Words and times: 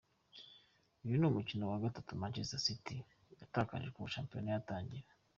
Uyu 1.03 1.15
ni 1.17 1.25
umukino 1.31 1.63
wa 1.71 1.81
gatanu 1.83 2.19
Manchester 2.21 2.61
City 2.67 2.97
yatakaje 3.39 3.87
kuva 3.89 4.13
shampiyona 4.15 4.49
yatangira. 4.55 5.07